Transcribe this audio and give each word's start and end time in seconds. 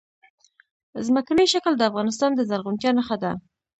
ځمکنی 1.05 1.45
شکل 1.53 1.73
د 1.77 1.81
افغانستان 1.89 2.31
د 2.35 2.41
زرغونتیا 2.49 2.91
نښه 2.97 3.17
ده. 3.23 3.31